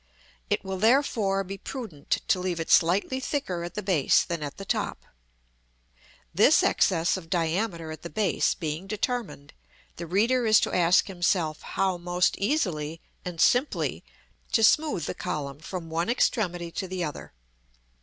[0.49, 4.57] It will therefore be prudent to leave it slightly thicker at the base than at
[4.57, 5.05] the top.
[6.33, 9.53] This excess of diameter at the base being determined,
[9.97, 14.03] the reader is to ask himself how most easily and simply
[14.53, 17.31] to smooth the column from one extremity to the other.